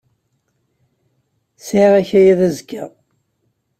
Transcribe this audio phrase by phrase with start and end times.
[1.67, 2.83] Sɛiɣ akayad azekka.